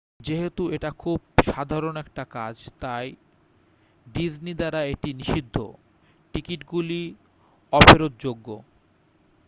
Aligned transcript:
যেহেতু 0.19 0.63
এটা 0.75 0.89
খুব 0.99 1.19
সাধারণ 1.47 1.95
একটা 2.03 2.23
কাজ 2.31 2.55
তাই 2.81 3.05
ডিজনি 4.07 4.53
দ্বারা 4.53 4.81
এটি 4.85 5.09
নিষিদ্ধঃ 5.13 5.57
টিকিটগুলি 6.33 7.01
অফেরৎযোগ্য 7.73 8.47